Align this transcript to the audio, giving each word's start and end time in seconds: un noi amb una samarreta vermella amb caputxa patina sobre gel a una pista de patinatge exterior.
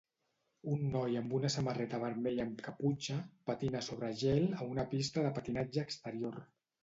un 0.75 0.79
noi 0.93 1.17
amb 1.19 1.35
una 1.39 1.49
samarreta 1.55 1.99
vermella 2.03 2.47
amb 2.47 2.63
caputxa 2.69 3.19
patina 3.51 3.83
sobre 3.89 4.09
gel 4.23 4.49
a 4.61 4.67
una 4.69 4.87
pista 4.95 5.27
de 5.27 5.35
patinatge 5.39 5.85
exterior. 5.89 6.43